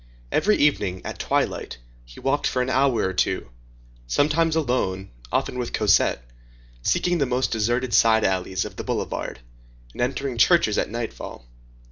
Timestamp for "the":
7.19-7.27, 8.77-8.83